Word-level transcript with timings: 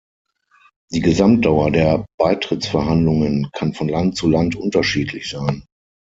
Die 0.91 0.99
Gesamtdauer 0.99 1.69
der 1.69 2.07
Beitrittsverhandlungen 2.17 3.51
kann 3.53 3.75
von 3.75 3.87
Land 3.87 4.17
zu 4.17 4.27
Land 4.31 4.55
unterschiedlich 4.55 5.29
sein. 5.29 5.63